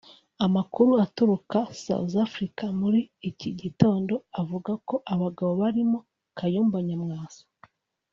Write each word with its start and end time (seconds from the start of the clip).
Amakuru 0.45 0.91
aturuka 1.05 1.59
South 1.83 2.15
Africa 2.27 2.63
muri 2.79 2.99
iki 3.29 3.49
gitondo 3.61 4.13
avuga 4.41 4.71
ko 4.87 4.95
abagabo 5.13 5.51
barimo 5.61 5.97
Kayumba 6.37 6.79
Nyamwasa 6.87 7.43